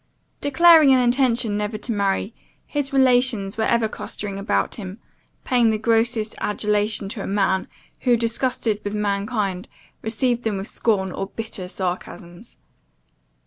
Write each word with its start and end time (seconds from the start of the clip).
"Declaring 0.41 0.91
an 0.91 0.99
intention 0.99 1.55
never 1.57 1.77
to 1.77 1.91
marry, 1.91 2.33
his 2.65 2.91
relations 2.91 3.55
were 3.55 3.65
ever 3.65 3.87
clustering 3.87 4.39
about 4.39 4.73
him, 4.73 4.97
paying 5.43 5.69
the 5.69 5.77
grossest 5.77 6.33
adulation 6.41 7.07
to 7.09 7.21
a 7.21 7.27
man, 7.27 7.67
who, 7.99 8.17
disgusted 8.17 8.81
with 8.83 8.95
mankind, 8.95 9.69
received 10.01 10.41
them 10.41 10.57
with 10.57 10.67
scorn, 10.69 11.11
or 11.11 11.27
bitter 11.27 11.67
sarcasms. 11.67 12.57